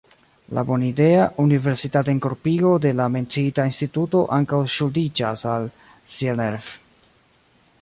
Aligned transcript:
La 0.57 0.61
bonidea 0.67 1.25
universitatenkorpigo 1.41 2.71
de 2.85 2.93
la 3.01 3.07
menciita 3.17 3.67
instituto 3.73 4.23
ankaŭ 4.39 4.61
ŝuldiĝas 4.77 5.45
al 5.53 5.69
Sienerth. 6.15 6.73